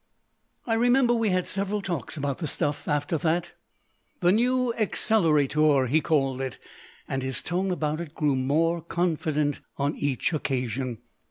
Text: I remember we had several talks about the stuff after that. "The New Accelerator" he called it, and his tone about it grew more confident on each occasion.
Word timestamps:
I 0.65 0.73
remember 0.73 1.13
we 1.13 1.29
had 1.29 1.47
several 1.47 1.79
talks 1.79 2.17
about 2.17 2.39
the 2.39 2.47
stuff 2.47 2.87
after 2.87 3.19
that. 3.19 3.51
"The 4.21 4.31
New 4.31 4.73
Accelerator" 4.73 5.85
he 5.85 6.01
called 6.01 6.41
it, 6.41 6.57
and 7.07 7.21
his 7.21 7.43
tone 7.43 7.69
about 7.69 8.01
it 8.01 8.15
grew 8.15 8.35
more 8.35 8.81
confident 8.81 9.59
on 9.77 9.95
each 9.95 10.33
occasion. 10.33 10.97